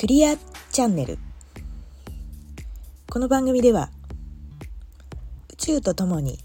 [0.00, 0.34] クリア
[0.72, 1.18] チャンネル。
[3.10, 3.90] この番組では
[5.52, 6.38] 宇宙とともに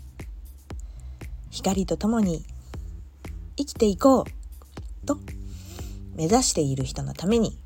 [1.52, 2.44] 光とともに
[3.56, 5.18] 生きていこうと
[6.18, 7.58] 目指している人のために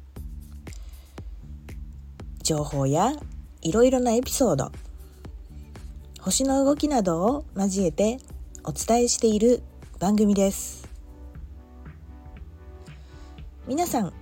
[2.43, 3.13] 情報や
[3.63, 4.71] いろいろなエピソード
[6.21, 8.19] 星の動きなどを交えて
[8.63, 9.63] お伝えしている
[9.97, 10.87] 番組です。
[13.65, 14.13] 皆さん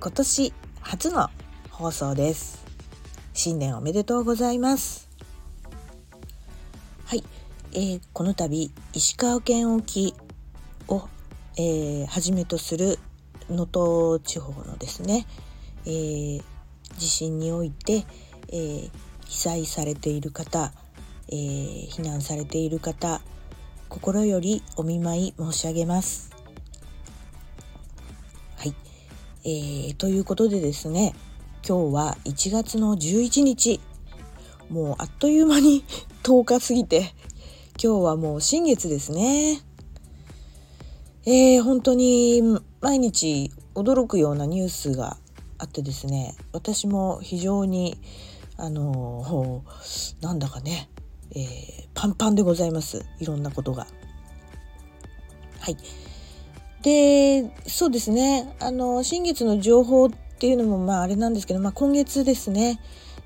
[0.00, 1.28] 今年初の
[1.70, 2.64] 放送です。
[3.34, 5.10] 新年おめでとうございます。
[7.04, 7.24] はい、
[7.74, 10.14] えー、この度石川県沖
[10.88, 11.06] を、
[11.58, 12.98] えー、はじめとする
[13.50, 15.26] 能登地方のですね、
[15.84, 16.42] えー、
[16.96, 18.06] 地震において、
[18.48, 18.90] えー、
[19.26, 20.72] 被災されている方、
[21.28, 23.20] えー、避難されている方
[23.90, 26.29] 心よりお見舞い申し上げます。
[29.44, 31.14] えー、ということでですね
[31.66, 33.80] 今日は1月の11日。
[34.70, 35.84] もうあっという間に
[36.22, 37.12] 10日過ぎて
[37.82, 39.60] 今日はもう新月ですね。
[41.26, 42.42] えー、本当に
[42.80, 45.16] 毎日驚くようなニュースが
[45.58, 47.98] あってですね私も非常に
[48.56, 50.88] あのー、なんだかね、
[51.34, 53.04] えー、パンパンでございます。
[53.18, 53.86] いろんなことが。
[55.58, 55.76] はい。
[56.82, 58.54] でそうですね。
[58.60, 62.80] あの新月の情報っていうのもまああれなんですけど、まあ、今月ですね、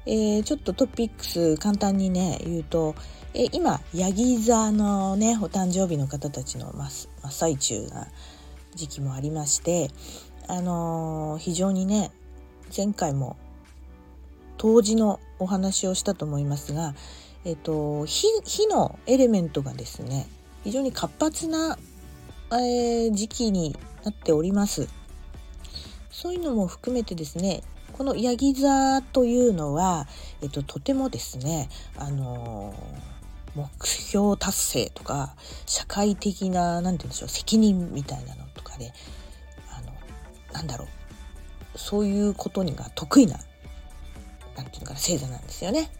[0.07, 2.97] えー、ちょっとトピックス簡単にね言うと、
[3.33, 8.09] えー、今ヤギ座のねお誕生日の方たちの真真っ最中な
[8.75, 9.91] 時期もありまして
[10.49, 12.11] あのー、非常にね
[12.77, 13.37] 前回も
[14.59, 16.95] 冬至のお話をしたと思いますが、
[17.45, 20.27] えっと、火火のエレメントがですね
[20.65, 21.79] 非常に活発な
[22.53, 24.89] えー、時期になっております。
[26.11, 30.07] そういうのも含めてですねこのヤギ座というのは、
[30.43, 35.35] えっと、とてもですね、あのー、目標達成とか
[35.67, 38.93] 社会的な何て言うんでしょう責任みたいなのとかで
[39.71, 39.93] あの
[40.53, 40.87] なんだろ
[41.75, 43.39] うそういうことにが得意な
[44.57, 45.91] 何て言うのかな星座なんですよね。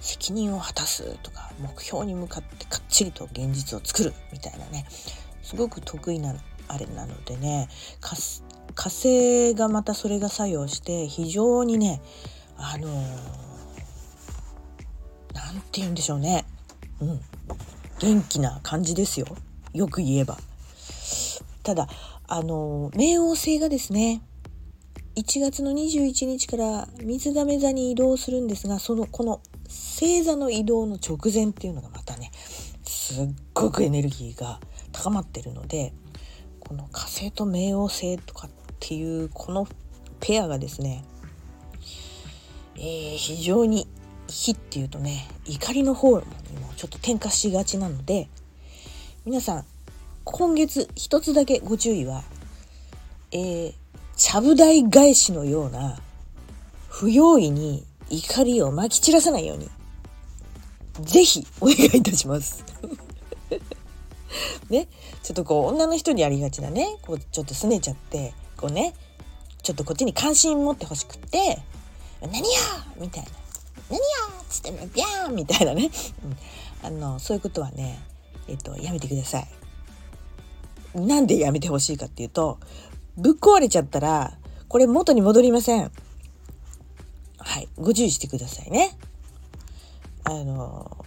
[0.00, 4.84] 責任を果たすとか目標に向かってかっちりと現実を作るみたいなね
[5.42, 6.34] すごく得意な
[6.68, 7.68] あれなのでね
[8.00, 8.16] 火
[8.88, 12.00] 星がまたそれが作用して非常にね
[12.56, 12.88] あの
[15.34, 16.44] 何、て言うんでしょうね。
[17.00, 17.20] うん。
[17.98, 19.26] 元気な感じですよ。
[19.72, 20.38] よく言えば。
[21.62, 21.88] ただ
[22.26, 24.22] あの冥王星がですね
[25.16, 32.32] 1月の21日から水亀座に移動するんですがそのこの星座の移動の直前っていうのがまたね
[32.84, 34.58] すっごくエネルギーが
[34.92, 35.92] 高まってるので
[36.60, 39.66] この火星と冥王星とかっていうこの
[40.20, 41.04] ペアがですね、
[42.76, 43.88] えー、非常に
[44.28, 46.24] 火っていうとね怒りの方に
[46.60, 48.28] もちょっと転化しがちなので
[49.24, 49.64] 皆さん
[50.24, 52.22] 今月一つだけご注意は、
[53.32, 53.74] えー、
[54.16, 55.98] ちゃぶ台返しのような
[56.88, 59.68] 不用意に怒りをまき散らさないように
[61.00, 62.64] ぜひお願いいたします。
[64.70, 64.88] ね
[65.22, 68.94] ちょっとこう女の人にありがちなねこうちょっと拗ねちゃってこうね
[69.62, 71.62] ちょっとこっちに関心持ってほしくって
[72.20, 72.58] 「何や!」
[72.98, 73.30] みたいな
[73.90, 74.04] 「何や!」
[74.42, 75.90] っつって「ビャーン!」みたいなね、
[76.82, 78.00] あのそういうことはね
[78.48, 79.48] えっとやめてください。
[80.94, 82.58] なんでやめてほしいかっていうと
[83.16, 84.36] ぶっ壊れちゃったら
[84.68, 85.90] これ元に戻りません。
[87.38, 88.96] はい、ご注意してくださいね。
[90.24, 91.04] あの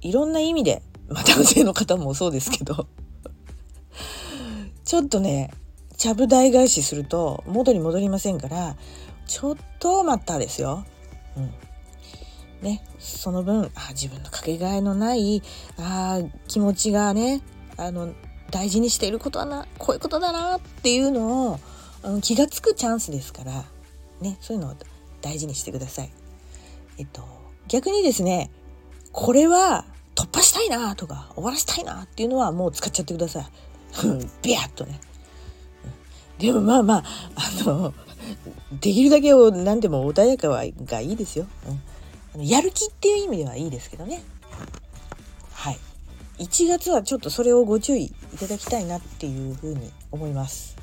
[0.00, 2.86] いろんな意味でまあ男性の方もそうですけど
[4.84, 5.50] ちょっとね
[5.96, 8.76] ちゃぶ台返しすると元に戻りませんから
[9.26, 10.84] ちょっと待ったですよ。
[11.36, 11.52] うん
[12.62, 15.42] ね、その分あ自分のかけがえのない
[15.78, 17.40] あ気持ちがね
[17.76, 18.12] あの
[18.50, 21.60] 大事にしていることはなこういうことだなっていうのを
[22.02, 23.64] あの気が付くチャンスですから、
[24.20, 24.76] ね、そういうのを
[25.20, 26.10] 大事にしてください。
[26.98, 27.22] えっと
[27.68, 28.50] 逆にですね
[29.12, 29.84] これは
[30.18, 33.46] 突破したいなとか終わらせたいなっていうのはもう使っちゃってください。
[34.42, 35.00] ビャッとね。
[36.40, 37.04] でもまあまあ
[37.36, 37.94] あの
[38.80, 41.46] できるだけを何でも穏やかはがいいですよ、
[42.34, 44.24] うん、やる気っていう意味ではいいですけどね。
[45.52, 45.78] はい。
[46.38, 50.76] 1月はちょっとそれをご注意いただきたいなっていうふうに思います。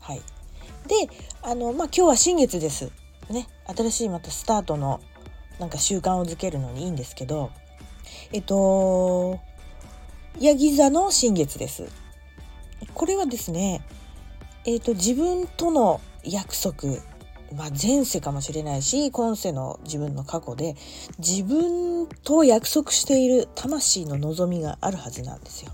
[0.00, 0.22] はい。
[0.86, 1.10] で
[1.42, 2.90] あのまあ今日は新月です。
[3.28, 3.48] ね。
[3.66, 5.02] 新しいまたスタートの
[5.60, 7.50] なんか習慣をづけるのにいいんですけど
[8.32, 9.40] えっと、
[10.40, 11.90] ヤギ座の新月です。
[12.94, 13.82] これはですね、
[14.64, 16.98] えっと、自分との約束
[17.54, 20.74] まあ、前世かもしれないし今世の自分の過去で
[21.18, 25.72] 自分と約束している魂の望みがあるはずなんですよ。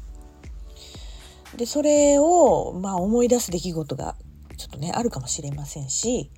[1.57, 4.17] でそれを、まあ、思い出す出来事が
[4.57, 6.31] ちょっとねあるかもしれませんし、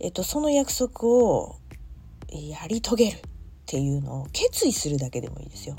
[0.00, 1.56] えっと、その約束を
[2.30, 3.18] やり遂げる
[3.66, 5.74] っていうのを決意するだけでもいいですよ。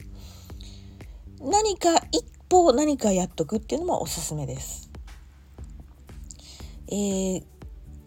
[1.39, 4.91] 何か一歩何かやっとくっていうのもおすすめです。
[6.89, 7.43] えー、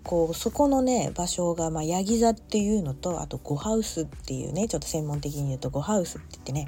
[0.04, 6.66] こうそこのね場所が、まあ、ヤギ座っていうのとあとゴハウスっていうねちょっと専門的に言うとゴハウスって言ってね、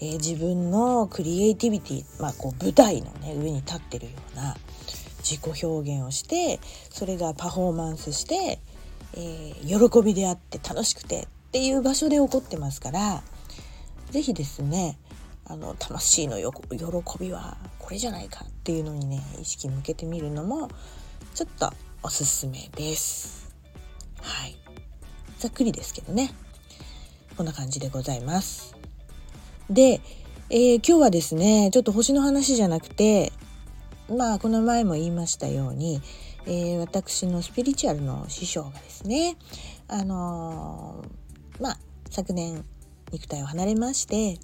[0.00, 4.56] えー、自分のクリエイティビティ、まあ、こう舞台の、ね、上に立ってるような
[5.18, 8.58] 自己表現をしてそれがパフォーマンスして、
[9.14, 13.22] えー、喜びであって楽しくてっていう場所で起こってますから
[14.10, 14.98] 是非ですね
[15.44, 20.68] あの魂の喜びはこれじゃないかっていうのにね意識向けてみるのも
[21.34, 21.72] ちょっと
[22.02, 23.54] おすすめです。
[24.20, 24.56] はい。
[25.38, 26.32] ざっくりですけどね。
[27.36, 28.76] こんな感じでございます。
[29.70, 30.00] で、
[30.50, 33.32] えー、今日はですね、ちょっと星の話じゃなくて、
[34.08, 36.00] まあ、この前も言いましたように、
[36.46, 39.36] えー、私のスピリチュアルの師匠がですね、
[39.86, 41.08] あのー、
[41.60, 41.78] まあ、
[42.10, 42.64] 昨年
[43.12, 44.38] 肉体を離れまして、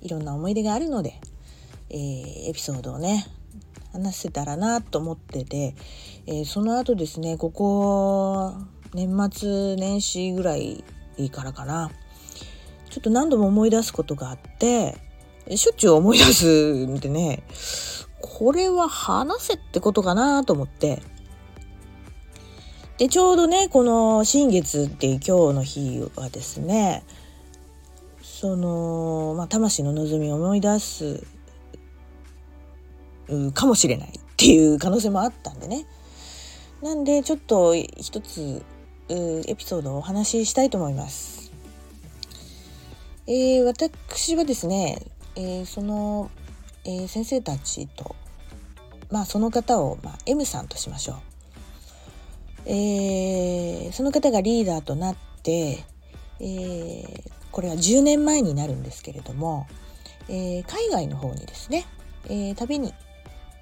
[0.00, 1.20] いろんな思い出があるので、
[1.90, 3.26] えー、エピソードをね、
[3.92, 5.74] 話せたらなと思ってて、
[6.26, 8.54] えー、その後ですねここ
[8.94, 10.84] 年末年始ぐらい
[11.32, 11.90] からかな
[12.90, 14.96] ちょっと何度も思い出すことがあって
[15.56, 17.42] しょっちゅう思い出すんでね
[18.20, 21.02] これは話せってことかなと思って
[22.98, 27.04] でちょうどねこの新月っていう今日の日はですね
[28.20, 31.24] その、まあ、魂の望みを思い出す
[33.54, 35.86] かもしれないっていう可能性もあったんでね
[36.82, 38.64] なんでちょっと一つ
[39.08, 41.50] エピソードをお話ししたいと思います。
[43.26, 45.02] えー、私はですね、
[45.34, 46.30] えー、その、
[46.84, 48.16] えー、先生たちと
[49.10, 51.16] まあその方を、まあ、M さんとしましょう。
[52.68, 55.84] えー、その方がリーダーとなって、
[56.40, 59.66] えー、これは10年前になるんですけれども、
[60.28, 61.86] えー、海外の方にですね、
[62.28, 62.92] え、旅に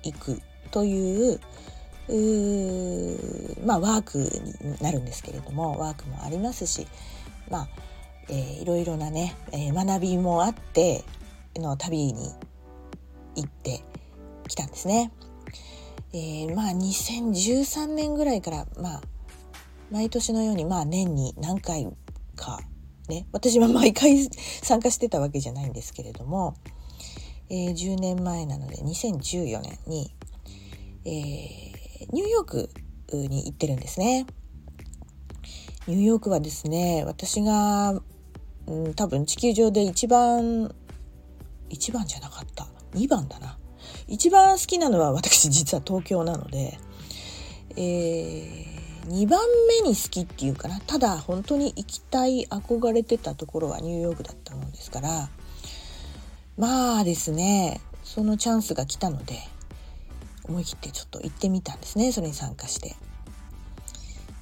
[0.03, 0.43] 行く
[0.73, 1.41] という
[3.64, 6.87] まあワークになるんですけれどもワークもありますし
[7.50, 7.69] まあ、
[8.29, 11.05] えー、いろいろなね、えー、学びもあって
[11.56, 12.32] の旅に
[13.37, 13.82] 行って
[14.49, 15.12] きたんですね。
[16.16, 19.00] えー、まあ2013年ぐらいからまあ
[19.90, 21.86] 毎年のようにまあ年に何回
[22.36, 22.58] か
[23.06, 24.16] ね私は毎回
[24.62, 26.56] 参加してたわけじゃないんですけれども、
[27.50, 30.10] えー、10年前なので2014年に、
[31.04, 32.70] えー、ニューヨーク
[33.12, 34.26] に行ってるんですね。
[35.86, 38.00] ニューヨークはですね私が、
[38.66, 40.74] うん、多分地球上で一番
[41.69, 43.58] 一番じゃなかった2番だな
[44.08, 46.79] 一番好きなのは私実は東京なので、
[47.76, 49.41] えー、2番
[49.82, 55.29] 目に好きっていうかなただ本当に行きたい憧れてたところはニューヨークだったもんですから
[56.56, 59.35] まあですねそのチャンスが来たので
[60.44, 62.94] 思い切ってちょっと行ってみたんですねそれに参加して。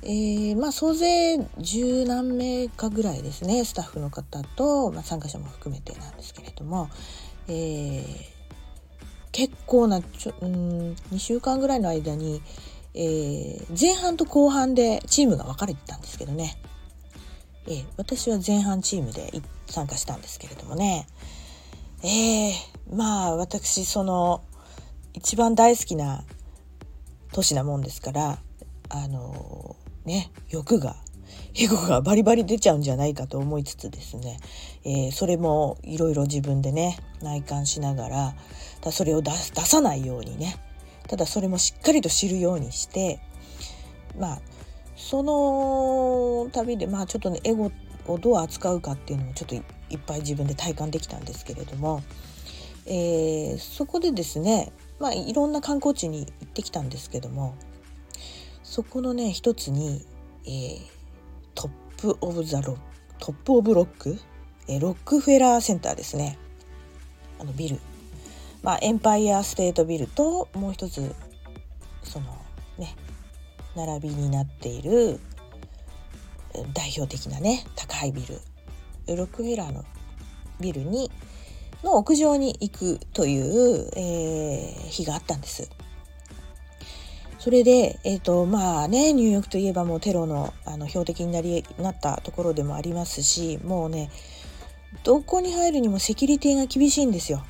[0.07, 6.91] えー、まあ総勢十何名かぐらいですねスタッフの方と、まあ、参加者も含めてなんですけれども、
[7.49, 8.34] えー、
[9.35, 12.41] 結構なちょ、うん、2週間ぐらいの間に、
[12.95, 16.57] えー、前半と後半でチームが分かれてたんですけどね、
[17.67, 19.33] えー、私は前半チームで
[19.67, 21.09] 参加したんですけれどもね。
[22.05, 24.41] えー、まあ私その
[25.15, 26.23] 一番大好きな
[27.33, 28.39] 都市なもんですから
[28.89, 29.75] あの
[30.05, 30.95] ね欲が
[31.57, 34.39] エゴがバリバリ出ちゃうんじゃないかと思いつつですね、
[34.85, 38.35] えー、それもいろいろ自分でね内観しながら
[38.85, 40.57] だそれを出さないようにね。
[41.09, 43.21] ただそれもしっかりと知るようにして
[44.19, 44.41] まあ
[44.97, 47.71] その旅でまあちょっとねエゴ
[48.07, 49.63] をどう扱うかっていうのもちょっといっ
[50.07, 52.03] ぱい自分で体感できたんですけれども、
[52.87, 57.55] えー、そこでですねまあいろんな観光地に行ってきたんですけども
[58.63, 60.07] そこのね一つに、
[60.47, 60.81] えー、
[61.55, 62.79] トップ・オブ・ザ・ロ
[63.19, 64.19] トップ・オブ・ロック、
[64.69, 66.39] えー、ロックフェラーセンターですね。
[67.39, 67.79] あのビル、
[68.65, 71.15] まあ、エンパイア・ステートビルともう一つ
[72.03, 72.27] その
[72.79, 72.97] ね
[73.77, 75.21] 並びになっている
[76.73, 78.41] 代表的なね高いビル
[79.17, 79.85] ロックフェラーの
[80.61, 81.11] ビルに
[81.83, 85.69] の屋上に行くという、えー、日があったんです。
[87.39, 94.11] それで、えっ、ー、と、まあね、ニューヨークといえばもうテロのあの標的になりなったところでもありますし、もうね、
[95.03, 97.45] どこに入るにもセキュリティが厳しいんですよ。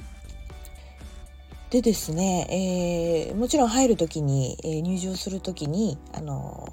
[1.71, 6.73] でですね、えー、もちろん入る時に、えー、入場する時にあの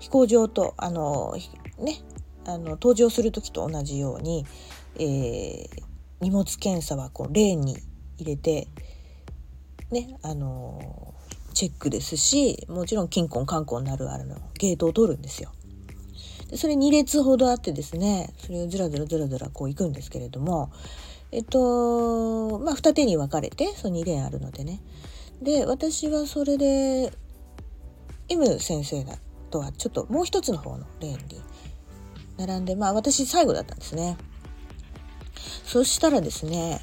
[0.00, 1.36] 飛行場とあの
[1.78, 2.00] ね
[2.46, 4.46] あの登場する時と同じように、
[4.98, 5.68] えー、
[6.20, 7.78] 荷物検査はこうレーンに
[8.16, 8.68] 入れて
[9.90, 11.14] ねあの
[11.54, 15.52] チェックですしもちろん金婚観光になるあのゲートを通るんですよ。
[16.50, 20.72] でそれ2列ほどあってですねそれをずらずらずらずらこう行くんですけれども
[21.30, 24.80] えっとまあ二手に分かれてその2レーンあるのでね
[25.42, 27.12] で私はそれで
[28.28, 29.04] M 先生
[29.50, 31.40] とはちょっともう一つの方のレーンに
[32.38, 34.16] 並んでまあ私最後だったんですね
[35.64, 36.80] そしたらですね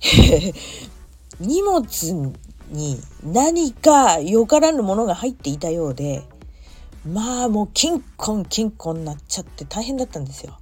[1.40, 2.32] 荷物
[2.70, 6.22] に何かよからぬものが入っていたようで
[7.06, 10.58] まあもうキンコンキンコンになっちゃって大変だったんですよ。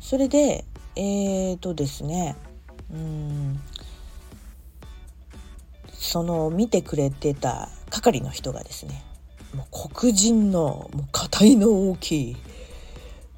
[0.00, 0.64] それで
[1.00, 2.34] えーとですね
[2.92, 3.60] うん
[5.92, 9.04] その見てくれてた係の人がですね
[9.54, 12.36] もう黒人のもう硬いの大きい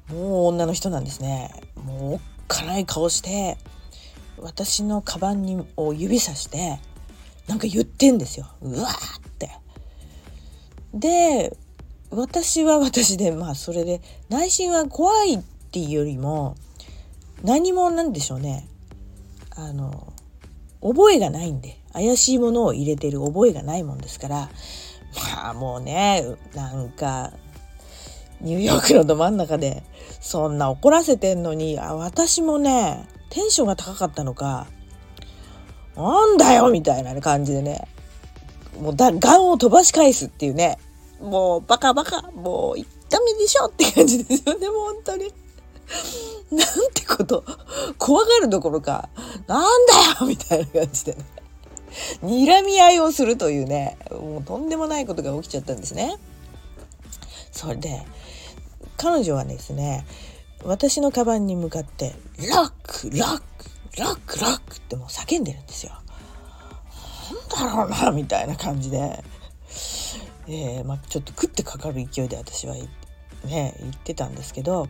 [0.09, 3.57] もう女の人なんですねもうおっかない顔して
[4.39, 6.79] 私のカバンにを指さして
[7.47, 9.51] なんか言ってんですようわーって。
[10.95, 11.55] で
[12.09, 15.39] 私は私でまあそれで内心は怖いっ
[15.71, 16.55] ていうよりも
[17.43, 18.67] 何もなんでしょうね。
[19.55, 20.13] あの
[20.81, 21.77] 覚えがないんで。
[21.93, 24.49] 怪しいものを入れてる覚えがないもんですから。
[25.33, 26.23] まあもうね
[26.55, 27.33] なんか
[28.39, 29.83] ニューヨークのど真ん中で
[30.21, 34.67] そんな怒らせてんのにあ私もねテンションが高かったのか
[35.97, 37.87] なんだよみたいな感じでね。
[38.79, 40.77] もうだガンを飛ばし返すっていうね。
[41.21, 42.87] もうバカバカもう痛
[43.19, 45.33] みでしょって感じですよねもう本当に。
[46.51, 47.43] なんてこと
[47.97, 49.09] 怖がるどころか
[49.47, 51.25] なんだよみたいな感じでね
[52.21, 56.17] 睨み合いをするというねもうとんでもないことが起きちゃったんですね。
[57.51, 58.01] それで
[58.97, 60.05] 彼女はですね
[60.63, 65.91] 私のカバンに向かって「ロックロックロックロック」ってもう叫んでるんですよ。
[67.57, 69.23] なんだろうなみたいな感じで、
[70.47, 72.89] えーまあ、ちょっと食ってかかる勢いで私は行っ
[73.45, 74.87] ね言ってたんですけど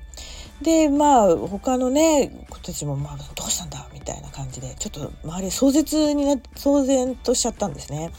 [0.61, 8.11] でまあ他のね子たちも、まあ「どうしたんだ?」みたいな感じでちょっと周り壮絶にな騒然としちゃったんですね。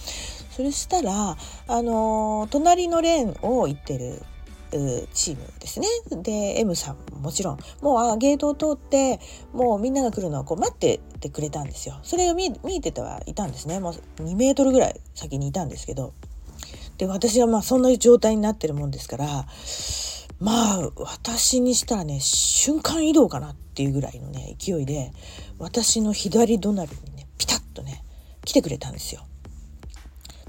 [0.50, 1.36] それしたら
[1.66, 4.22] あの隣のレーンを行ってる
[5.12, 9.20] チームですねで M さんもちろんもうあゲートを通って
[9.52, 16.12] もうみんなが来るのをこう待っててくれたんですよそれが見見えてたはいたんですねもう2メートルぐらい先にいたんですけど
[16.98, 19.46] で私はまあそんな状態になってるもんですから
[20.42, 25.12] まあ私にしたらね瞬間移動かなっていうぐらいのね勢いで
[25.60, 28.02] 私の左隣にねピタッとね
[28.44, 29.24] 来てくれたんですよ。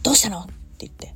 [0.01, 0.39] どうしたの？
[0.41, 1.13] って言って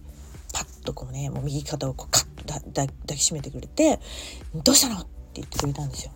[0.53, 3.99] パッとこうねもう右肩をこうカッと抱きしめてくれて
[4.63, 6.11] 「どうしたの?」って言ってくれたんですよ。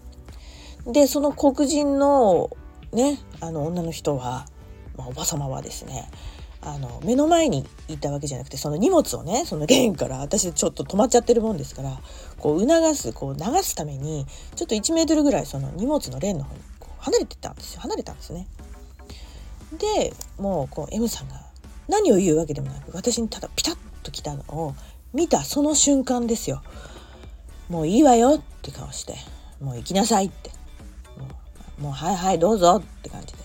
[0.86, 2.52] でその黒人の
[2.94, 4.46] ねあの女の人は、
[4.96, 6.10] まあ、おば様はですね
[6.64, 12.00] あの目の前にいたわけじゃなくてその荷物をねそのレーンから私ちょっと止まっちゃってるもんですから
[12.38, 18.48] こう促すこう流すためにちょっと1メートルぐらいその荷物のレーンの方にこう離れてたんですよ離れたんですね。
[19.78, 21.36] でもうこう M さんが
[21.88, 24.76] 何を言うわけでもなく私にただピタッと来たのを
[25.14, 26.62] 見たその瞬間ですよ。
[27.70, 29.16] もういいわよって顔して
[29.62, 30.52] もう行きなさいって
[31.18, 31.28] も
[31.80, 33.40] うもうはいはいどうぞって感じで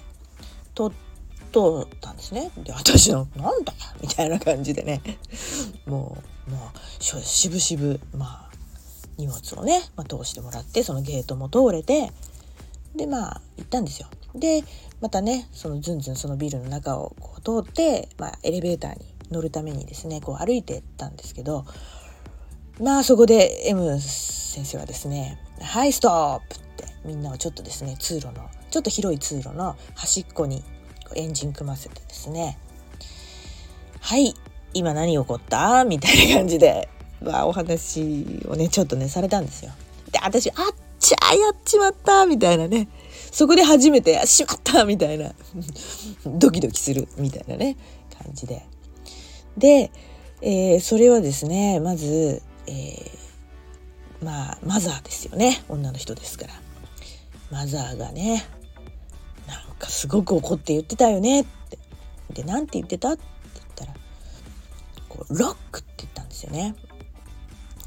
[0.74, 1.05] 取通
[1.60, 2.50] ったんですね。
[2.58, 5.00] で私の「なんだ?」みたいな感じでね
[5.86, 6.16] も
[6.48, 8.56] うもうしぶしぶまあ
[9.18, 12.12] 荷物をね、まあ、通してもらってそのゲートも通れて
[12.94, 14.08] でまあ行ったんですよ。
[14.34, 14.64] で
[15.00, 21.64] またねそのずんずんそのビルの中をこう通って、まあ、エレベーターに乗るためにですねこう歩いてったんですけど
[22.80, 30.62] まあそこで M 先生はですね「はいストップ!」ってみんなをちょっとですね通路のちょっと広い通路の端っこに
[31.14, 32.58] エンジン組ませてですね。
[34.00, 34.34] はい
[34.74, 35.84] 今何起こった？
[35.84, 36.88] みたいな感じで、
[37.22, 39.72] まあ、お話をねちょっとねされたんですよ。
[40.12, 40.56] で私あっ
[40.98, 42.26] ちゃやっちまった！
[42.26, 42.88] みたいなね。
[43.30, 45.32] そこで初めて「しまった!」みたいな。
[46.26, 47.08] ドキドキする。
[47.16, 47.76] みたいなね。
[48.22, 48.64] 感じで。
[49.56, 49.90] で、
[50.42, 55.62] えー、それはですねまず、えー、まあマザーですよね。
[55.68, 56.54] 女の人ですから。
[57.50, 58.44] マザーがね
[59.78, 61.78] かすごく怒って言ってたよねって。
[62.32, 63.12] で、何て言ってた？
[63.12, 63.22] って
[63.54, 63.94] 言ったら、
[65.08, 66.74] こうロックって言ったんですよね。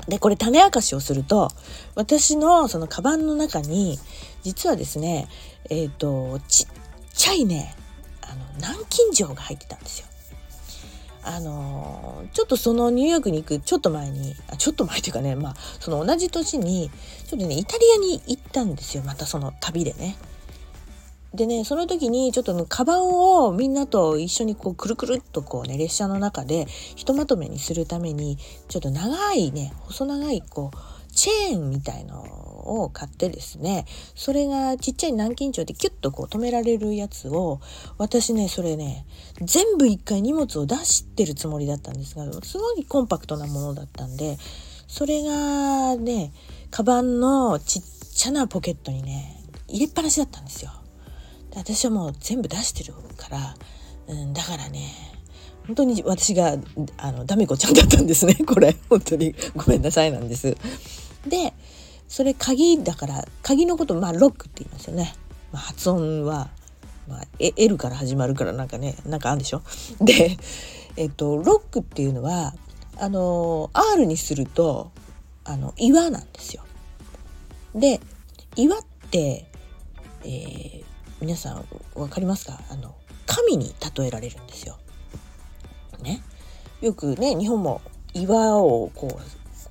[0.08, 1.50] でこれ種明かしをすると
[1.96, 4.00] 私のそのカバンの中に
[4.43, 5.27] 実はですね
[5.69, 6.67] えっ、ー、とちっ
[7.13, 7.75] ちゃいね
[8.22, 10.08] あの南京錠が入ってたんですよ。
[11.22, 16.89] あのちょっとそのニューヨークに行くちょっと前にあちょっと前というかねまあその同じ年に
[17.27, 20.15] ちょっとねイタリアに行ったんですよまたその旅でね。
[21.33, 30.77] でねその時にちょっと、ね、カバンをみんなと一緒にこうくるくるっとこうね列車の中でひとまとめにするためにちょっと長いね細長いこう
[31.13, 37.59] チェーンみたいのを買ってですねそれがちっちゃい南京錠でキュッとこう止められるやつを
[37.98, 39.05] 私ねそれね
[39.41, 44.38] 全部一回荷物を出してるつもりだったんですがすごいコンパクトなものだったんで
[44.88, 46.31] それがね
[46.71, 47.81] カバンのちっ
[48.13, 50.71] ちゃなポケットにね入れっぱなしだったんですよ。
[51.59, 53.55] 私はもう全部出してるから、
[54.07, 54.89] うん、だからね
[55.67, 56.55] 本当に私が
[56.97, 60.57] あのダメ子ちゃんだったんですね これ本当にごめんなさいなんです。
[61.27, 61.53] で
[62.07, 65.13] それ鍵だから鍵のことまあロックって言いますよね。
[65.51, 66.49] まあ、発音は、
[67.07, 69.61] まあ、L から始まるからなんかねなんかあるでしょ
[69.99, 70.37] で、
[70.95, 72.53] えっと、ロックっていうのは
[72.97, 74.91] あの R にすると
[75.43, 76.63] あの岩なんですよ。
[77.75, 77.99] で
[78.55, 79.45] 岩って、
[80.23, 80.83] えー、
[81.21, 82.59] 皆さん分かりますか？
[82.69, 82.95] あの
[83.25, 84.77] 神に例えられるんですよ。
[86.01, 86.21] ね、
[86.81, 87.81] よくね日本も
[88.13, 89.19] 岩をこ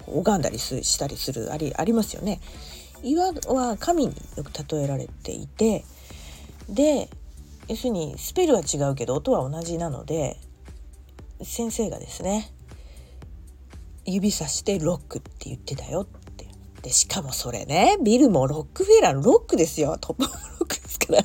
[0.06, 2.40] う拝んだりしたりするありありますよね。
[3.02, 5.84] 岩は神によく例えられていて
[6.68, 7.08] で
[7.66, 10.36] 要するにスペルは違うけど音は同じなので
[11.42, 12.52] 先生がですね
[14.04, 16.46] 指さしてロックって言ってたよって。
[16.82, 19.96] でしかもそれねビルもロックフェラーのロックですよ。
[20.00, 21.24] トップロックですから。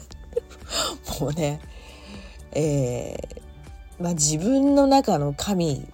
[1.19, 1.59] もうね
[2.53, 5.87] えー、まあ自分の中の神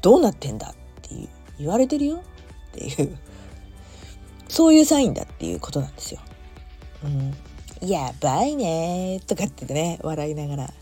[0.00, 1.28] どうなってんだっていう
[1.58, 2.16] 言われてるよ。
[2.16, 3.18] っていう。
[4.48, 6.20] そういうサインだっていうことなんですよ。
[7.04, 9.20] うん、やばいね。
[9.26, 10.74] とかってね笑いながら。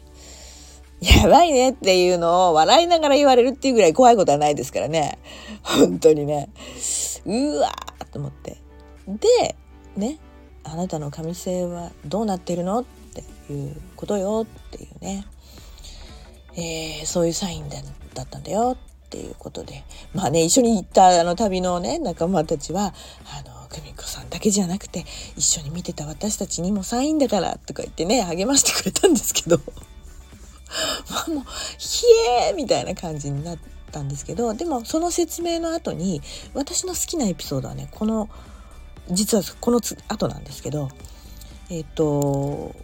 [1.01, 5.19] やばいねっていうのを笑いながら言われるっていうぐらい怖いことはないですからね。
[5.63, 6.49] 本当にね。
[7.27, 8.57] うわーと思って。
[9.07, 9.57] で
[9.97, 10.19] ね。
[10.65, 12.81] あなたの神性はどうなってるの？
[12.81, 12.85] っ
[13.47, 15.25] ていうことよっていうね、
[16.57, 17.79] えー、そういうサインだ
[18.23, 19.85] ったんだよっていうことで。
[20.15, 25.05] まあね一緒に行ったあの旅のね仲間たちはあの久美子さんだけじゃなくて
[25.37, 29.61] 一緒に見てた私たちにもサインだからとか言ってね励ましてくれたんですけど。
[31.11, 31.45] まあもう
[31.79, 32.05] 「ひ
[32.49, 33.59] えー!」みたいな感じになっ
[33.93, 34.55] たんですけど。
[34.55, 36.21] でもその説明の後に
[36.53, 38.29] 私の好きなエピソードはねこの
[39.11, 40.89] 「実はこの後なんですけど
[41.71, 42.75] えっ、と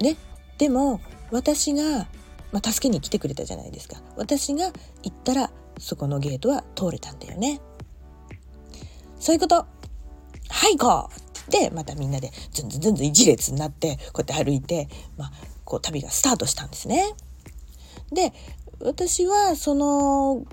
[0.00, 0.16] ね
[0.58, 2.06] でも私が、
[2.52, 3.96] まあ、助けに来てくれたじゃないですか。
[4.16, 4.66] 私が
[5.02, 7.60] 行ったらそこのゲートは通れたんだよね。
[9.18, 9.54] そういうこと。
[9.56, 9.66] は
[10.68, 11.30] い行こう。
[11.40, 15.32] ってまたみんなでずんずんずんずん一列になってこうやって歩いて、まあ、
[15.64, 17.14] こう旅がスタートしたんですね。
[18.12, 18.32] で
[18.80, 20.44] 私はその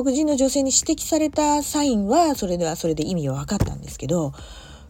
[0.00, 4.32] 黒人の女性に指摘されたサインはそれではそれで意味は分かったんですけど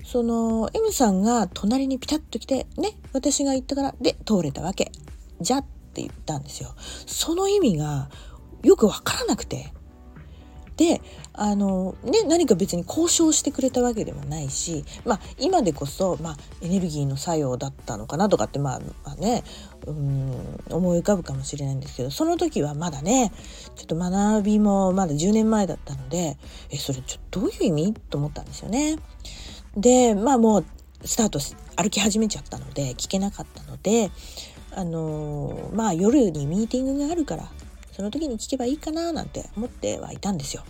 [0.05, 4.93] その M さんが隣にピタッと来てね私が行ったからで通れたわけ
[5.41, 6.75] じゃって言ったんですよ。
[7.07, 8.11] その意味が
[8.63, 9.73] よく分からなくて
[10.79, 19.43] であの、ね、何か別に交渉してくれたわけでもないし、まあ、今でこそ、まあ、エネルギーの作用だったのかなとかって、まあ、まあね
[19.87, 20.33] うん
[20.71, 23.33] 思い浮かぶかもしれないんですけどその時はまだね
[23.75, 26.39] ちょっと学びもまだ10年前だったので
[26.71, 27.95] えそれちょっとどういう意味？
[27.95, 28.97] と思ったんですよね。
[29.77, 30.65] でまあもう
[31.05, 31.41] スタート
[31.77, 34.11] 歩き始めちゃったので聞けなかったので
[34.75, 37.49] あのまあ夜にミーティングがあるから
[37.99, 40.63] その時に聞けばいいかななんて思ってはいたんですよ。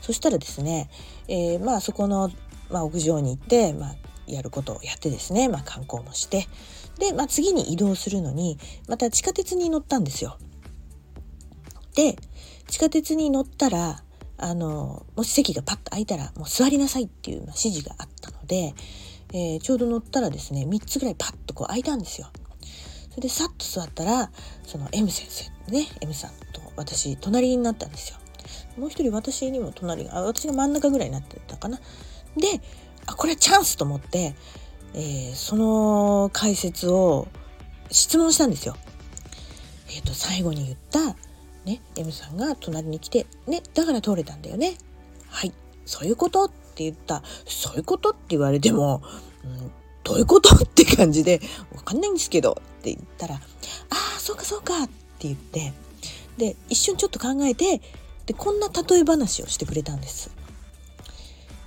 [0.00, 0.88] そしたらですね、
[1.28, 2.30] えー、まあそこの、
[2.70, 6.48] まあ、屋上に行って、まあ、やることをやってですね、まあ、観光もして
[6.98, 8.58] で、まあ、次に移動するのに
[8.88, 10.38] また地下鉄に乗ったんですよ。
[11.94, 12.16] で
[12.68, 14.02] 地下鉄に乗ったら
[14.38, 18.72] あのもし席がパッと空いたらもう座りなさいっていう指示があったので、
[19.34, 22.28] えー、ちょうど乗ったらですね3つぐらいパッとこう空いたんですよ。
[23.16, 24.30] それでさっと座ったら
[24.66, 28.18] その M 先生ね M さんと私隣になったんですよ。
[28.76, 31.78] もう一人私にも隣が私が真ん中ぐらいになってたかな。
[32.36, 32.60] で
[33.06, 34.34] あこれはチャンスと思って、
[34.92, 37.26] えー、その解説を
[37.90, 38.76] 質問したんですよ。
[39.88, 41.16] えっ、ー、と最後に言った
[41.64, 44.76] ね M さんが隣に来てねだから通れたんだよね。
[45.28, 45.54] はい
[45.86, 46.44] そういうこと？
[46.44, 48.10] って言ったそういうこと？
[48.10, 49.02] って言われても、
[49.42, 49.72] うん、
[50.06, 50.54] どういうこと？
[50.54, 51.40] って感じで
[51.74, 53.40] わかんないんですけどって言ったらあ
[53.90, 54.92] あそうかそうかって
[55.26, 55.72] 言って
[56.38, 57.80] で一瞬ちょっと考えて
[58.26, 60.30] でこんな例え話をしてくれたんです。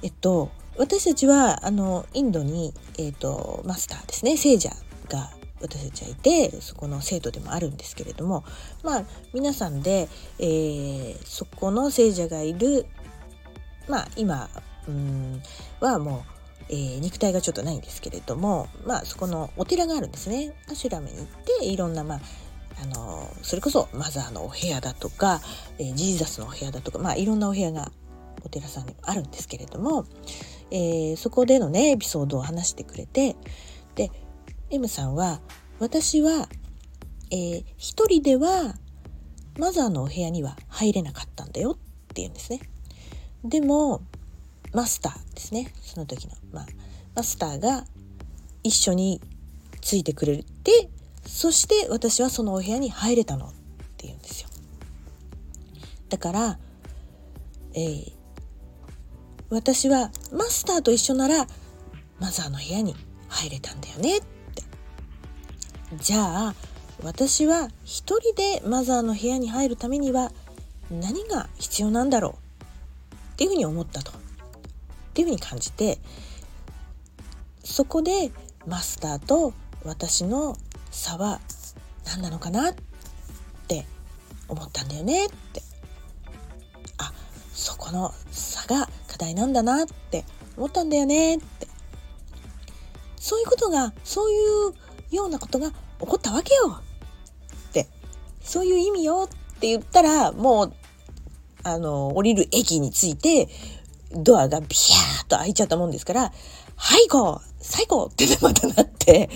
[0.01, 4.69] えっと私たちはあのインドに、えっと、マスターですね聖者
[5.09, 5.29] が
[5.61, 8.45] 私たちはいてそこの生徒でもあるんですけれども
[8.81, 10.07] まあ皆さんで、
[10.39, 12.85] えー、そこの聖者がいる
[13.89, 14.49] まあ今
[14.87, 15.41] うん
[15.81, 16.38] はもう
[16.69, 21.25] えー、肉体がちょっとないんですけれどもまあそこのお寺があるんですねアシュラムに行っ
[21.59, 22.19] ていろんなまあ
[22.81, 25.41] あのそれこそマザーのお部屋だとか、
[25.79, 27.91] えー、ジーザスのお部屋だとかまあいろんなお部屋が
[28.43, 30.05] お寺さんにあるんですけれども、
[30.71, 33.35] えー、そこでのねエピソードを話してくれて
[33.95, 34.11] で
[34.69, 35.41] M さんは
[35.79, 36.47] 私は、
[37.31, 38.75] えー、一人では
[39.57, 42.61] マザーのお部屋には入れなかったんだよって言うんですね。
[43.43, 44.01] でも
[44.73, 45.73] マスターですね。
[45.81, 46.65] その時の、まあ、
[47.15, 47.85] マスターが
[48.63, 49.21] 一緒に
[49.81, 50.89] ついてくれて
[51.25, 53.53] そして私はそのお部屋に入れたのっ
[53.97, 54.49] て言うんですよ。
[56.09, 56.59] だから、
[57.73, 58.11] えー、
[59.49, 61.47] 私はマスターと一緒なら
[62.19, 62.95] マザーの部屋に
[63.27, 64.27] 入れたんだよねって。
[65.97, 66.55] じゃあ
[67.03, 70.31] 私は一人でマザーの部屋に入るためには
[70.91, 72.39] 何が必要なんだろ
[73.11, 74.11] うっていうふうに思ったと。
[75.19, 75.99] っていうふうに感じて
[77.61, 78.31] そこで
[78.65, 79.53] マスターと
[79.83, 80.55] 私の
[80.91, 81.41] 差は
[82.05, 82.75] 何なのかなっ
[83.67, 83.85] て
[84.47, 85.25] 思ったんだよね。
[85.25, 85.61] って
[86.97, 87.11] あ
[87.53, 90.23] そこの差が課題なんだなって
[90.55, 91.67] 思ったんだよねって。
[93.17, 94.35] そういうことがそうい
[95.11, 96.81] うようなことが起こったわけよ
[97.69, 97.87] って。
[98.41, 100.73] そういう意味よって言ったらもう
[101.63, 103.49] あの降りる駅に着いて
[104.11, 106.31] ドアがビャーっと開いちゃったもんですから、
[106.75, 109.29] はいこう最高ってまたなって、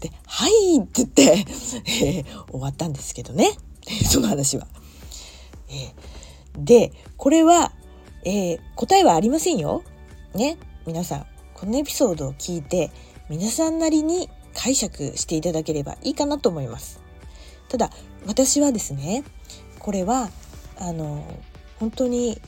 [0.00, 3.56] で、はいって言って、えー、終わったんですけどね。
[4.10, 4.66] その話は。
[5.68, 7.72] えー、で、これは、
[8.24, 9.82] えー、答えはありませんよ。
[10.34, 10.58] ね。
[10.86, 12.90] 皆さん、このエピソードを聞いて、
[13.28, 17.00] 皆さんなりに解釈していただければいいかなと思います。
[17.68, 17.90] ただ、
[18.26, 19.24] 私はですね、
[19.78, 20.30] これは、
[20.78, 21.24] あの、
[21.78, 22.40] 本当に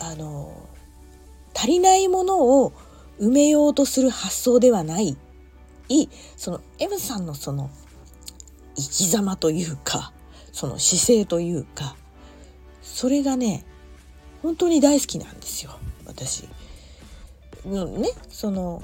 [0.00, 0.68] あの
[1.54, 2.72] 足りないものを
[3.20, 5.16] 埋めようとする発想ではない
[6.36, 7.70] その M さんのその
[8.76, 10.12] 生き様というか
[10.52, 11.96] その姿勢というか
[12.82, 13.64] それがね
[14.42, 16.48] 本当に大好きなんですよ私。
[17.64, 18.82] ねその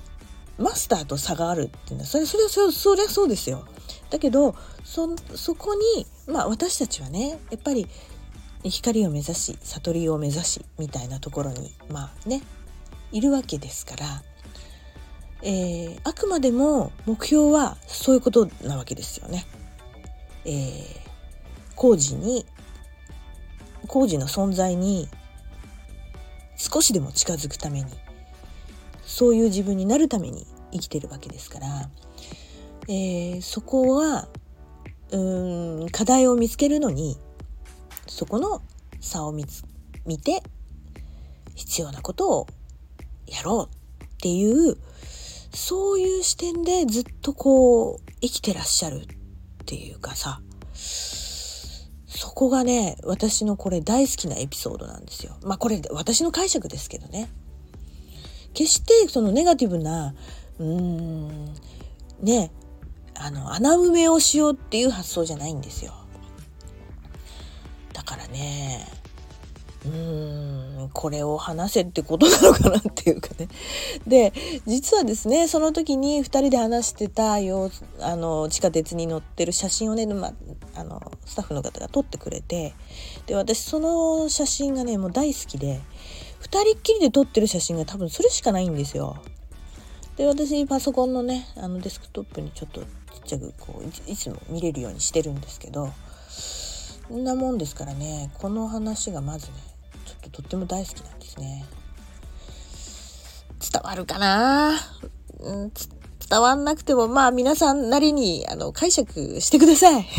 [0.59, 3.66] マスターと差があるっていうのはそれそれそそりゃそうですよ。
[4.11, 7.87] だけどそそこにまあ私たちはねやっぱり
[8.64, 12.42] 光を目指し悟りを目指しみたいなところにまあね
[13.12, 14.22] いるわけですから、
[15.42, 19.46] えー、あくまでも目標はそういうことなわけですよね。
[20.44, 20.84] えー、
[21.74, 22.46] 工事に
[23.86, 25.08] 工事の存在に
[26.56, 27.86] 少しでも近づくために
[29.04, 31.88] そういう自分になるために生きてるわけですから、
[32.88, 34.28] えー、そこは
[35.10, 37.16] うん課題を見つけるのに
[38.16, 38.62] そこの
[38.98, 39.62] 差を見つ
[40.07, 40.42] 見て
[41.55, 42.46] 必要なことを
[43.26, 44.79] やろうっていう
[45.52, 49.07] そういう視点でずっとこう生きてらっしゃるっ
[49.66, 50.40] ていうかさ
[52.07, 55.37] そこがね私のこれ大好きなエピソードなんですよ。
[55.42, 57.29] まあこれ私の解釈ですけどね。
[58.55, 60.14] 決してそのネガティブな
[60.59, 61.55] うーん
[62.22, 62.50] ね
[63.14, 65.92] あの穴埋めをしようっていう発想じゃないんですよ。
[68.06, 68.86] からね
[69.84, 73.48] うーんこれを話せってことなのかなっていうかね
[74.06, 74.32] で
[74.66, 80.32] 実はですねその時に2人で話してたよあの地下鉄に乗ってる写真をね、ま
[80.74, 82.74] あのスタッフの方が撮ってくれて
[83.26, 85.80] で私その写真がねもう大好きで
[86.40, 89.16] 2人っきりで撮ってる写真が多分それしかないんですよ。
[90.16, 92.88] で私パソコンのねあのデスクトップにちょっとちっ
[93.26, 95.92] ちゃくこういつも見れるようにしてるんですけど
[97.14, 98.30] んなもんですからね。
[98.34, 99.52] この話がまずね
[100.04, 101.64] ちょっととっても大好きなんですね。
[103.60, 104.72] 伝わるかな、
[105.40, 105.72] うん、
[106.28, 110.06] 伝わんなくてもまあ皆さんなりにあの解釈してください。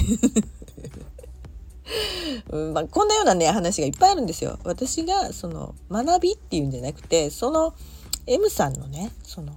[2.50, 4.60] うんまあ、こんなようなね話がいっぱいあるんですよ。
[4.64, 7.74] 私がその学びっていうんじゃなくてその
[8.26, 9.54] M さんのねその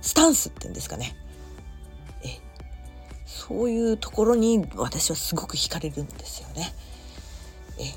[0.00, 1.16] スタンスっていうんですかね。
[3.48, 6.72] そういうところに私はすごく惹かれるんですよね。
[7.80, 7.92] え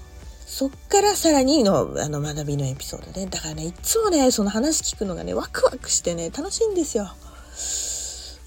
[0.47, 7.11] そっからさらにのあの学びのエピソードで、ね、だからねいつもねその話聞くのがねワクワクしてね楽しいんですよ。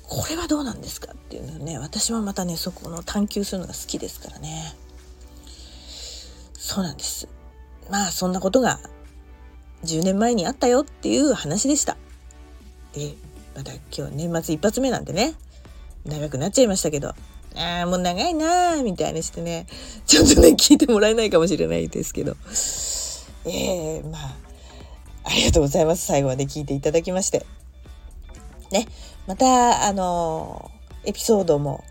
[0.08, 4.74] これはどうなんですかっていうのね私はまたねそこの探求するのが好きですからね。
[6.54, 7.28] そうなんです。
[7.90, 8.80] まあそんなことが
[9.84, 11.96] 10年前にあったよっていう話でした。
[12.96, 13.14] え
[13.54, 15.34] また今日年末一発目なんでね。
[16.08, 17.14] 長くなっちゃいましたけど。
[17.56, 19.66] ああもう長いなーみたいにしてね。
[20.06, 22.36] ちょっとね聞いてもらえないかもしれないですけど。
[23.44, 24.36] えー、まあ
[25.24, 26.06] ありがとうございます。
[26.06, 27.44] 最後まで聞いていただきまして。
[28.70, 28.86] ね
[29.26, 30.70] またあの
[31.04, 31.84] エピソードも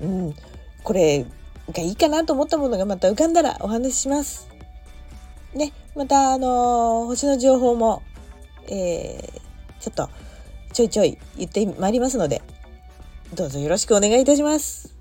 [0.00, 0.34] うん
[0.82, 1.24] これ
[1.72, 4.48] がいいかなと思ったものがまた浮かんだらお話しします。
[5.54, 8.02] ねまたあの星の情報も
[8.70, 10.10] えー、ちょっと
[10.72, 12.42] ちょいちょい言ってまいりますので
[13.34, 14.96] どうぞよろしくお願いいたします。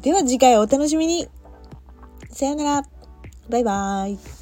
[0.00, 1.28] では次回お楽しみに。
[2.30, 2.82] さよなら。
[3.48, 4.39] バイバーイ。